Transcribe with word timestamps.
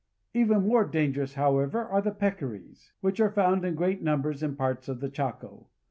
Even 0.33 0.67
more 0.67 0.83
dangerous, 0.83 1.35
however, 1.35 1.83
are 1.85 2.01
the 2.01 2.09
peccaries, 2.09 2.91
which 3.01 3.19
are 3.19 3.29
found 3.29 3.63
in 3.63 3.75
great 3.75 4.01
numbers 4.01 4.41
in 4.41 4.55
parts 4.55 4.89
of 4.89 4.99
the 4.99 5.09
Chaco. 5.11 5.67